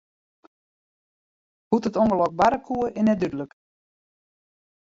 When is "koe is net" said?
2.65-3.17